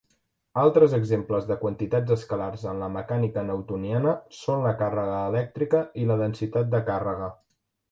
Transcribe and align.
Altres 0.59 0.93
exemples 0.97 1.43
de 1.49 1.57
quantitats 1.63 2.13
escalars 2.15 2.63
en 2.71 2.81
la 2.85 2.89
mecànica 2.95 3.45
newtoniana 3.51 4.15
són 4.39 4.65
la 4.67 4.73
càrrega 4.81 5.23
elèctrica 5.29 5.85
i 6.07 6.11
la 6.15 6.19
densitat 6.25 6.75
de 6.75 6.85
càrrega. 6.93 7.33